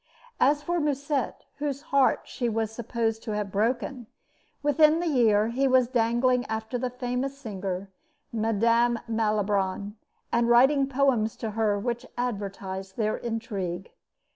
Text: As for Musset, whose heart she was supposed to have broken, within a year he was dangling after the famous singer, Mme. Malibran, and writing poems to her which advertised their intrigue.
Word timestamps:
As 0.39 0.63
for 0.63 0.79
Musset, 0.79 1.45
whose 1.57 1.83
heart 1.93 2.21
she 2.23 2.49
was 2.49 2.71
supposed 2.71 3.21
to 3.21 3.35
have 3.35 3.51
broken, 3.51 4.07
within 4.63 5.03
a 5.03 5.05
year 5.05 5.49
he 5.49 5.67
was 5.67 5.87
dangling 5.87 6.43
after 6.47 6.79
the 6.79 6.89
famous 6.89 7.37
singer, 7.37 7.87
Mme. 8.33 8.97
Malibran, 9.07 9.93
and 10.31 10.49
writing 10.49 10.87
poems 10.87 11.35
to 11.35 11.51
her 11.51 11.77
which 11.77 12.07
advertised 12.17 12.97
their 12.97 13.15
intrigue. 13.15 13.91